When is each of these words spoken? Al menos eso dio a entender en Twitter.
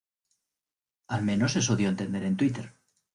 Al 1.09 1.21
menos 1.21 1.55
eso 1.61 1.75
dio 1.75 1.87
a 1.89 1.91
entender 1.91 2.23
en 2.23 2.35
Twitter. 2.35 2.73